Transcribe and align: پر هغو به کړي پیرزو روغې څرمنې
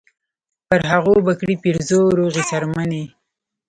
پر 0.67 0.81
هغو 0.91 1.15
به 1.25 1.33
کړي 1.39 1.55
پیرزو 1.63 1.99
روغې 2.17 2.43
څرمنې 2.49 3.03